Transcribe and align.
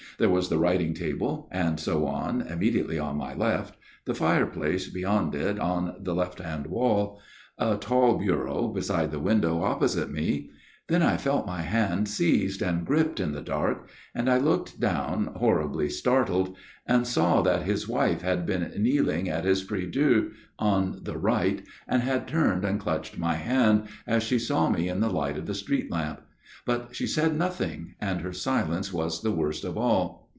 There 0.17 0.29
was 0.29 0.49
the 0.49 0.59
writing 0.59 0.93
table 0.93 1.47
and 1.51 1.79
so 1.79 2.05
on 2.05 2.41
immediately 2.41 2.99
on 2.99 3.17
my 3.17 3.33
left, 3.33 3.75
the 4.05 4.13
fireplace 4.13 4.87
beyond 4.87 5.33
it 5.33 5.57
in 5.57 5.91
the 5.99 6.13
left 6.13 6.37
hand 6.37 6.67
wall; 6.67 7.19
a 7.57 7.75
tall 7.77 8.19
bureau 8.19 8.67
beside 8.67 9.09
the 9.09 9.19
window, 9.19 9.63
opposite 9.63 10.11
me. 10.11 10.51
Then 10.87 11.01
I 11.01 11.17
felt 11.17 11.47
my 11.47 11.61
hand 11.63 12.07
seized 12.07 12.61
and 12.61 12.85
gripped 12.85 13.19
in 13.19 13.31
the 13.31 13.41
dark, 13.41 13.89
and 14.13 14.29
I 14.29 14.37
looked 14.37 14.79
down, 14.79 15.31
horribly 15.37 15.89
startled, 15.89 16.55
and 16.85 17.07
saw 17.07 17.41
that 17.41 17.63
his 17.63 17.87
wife 17.87 18.21
had 18.21 18.43
.24 18.43 18.43
A 18.43 18.47
MIRROR 18.47 18.55
OF 18.57 18.61
SHALOTT 18.61 18.71
been 18.75 18.83
kneeling 18.83 19.29
at 19.29 19.45
his 19.45 19.63
prie 19.63 19.89
dieu 19.89 20.31
on 20.59 20.99
the 21.01 21.17
right, 21.17 21.63
and 21.87 22.03
had 22.03 22.27
turned 22.27 22.63
and 22.63 22.79
clutched 22.79 23.17
my 23.17 23.35
hand, 23.37 23.85
as 24.05 24.21
she 24.21 24.37
saw 24.37 24.69
me 24.69 24.87
in 24.87 24.99
the 24.99 25.09
light 25.09 25.37
of 25.37 25.47
the 25.47 25.55
street 25.55 25.89
lamp; 25.89 26.21
but 26.63 26.89
she 26.95 27.07
said 27.07 27.35
nothing, 27.35 27.95
and 27.99 28.21
her 28.21 28.31
silence 28.31 28.93
was 28.93 29.23
the 29.23 29.31
worst 29.31 29.63
of 29.63 29.75
all. 29.79 30.29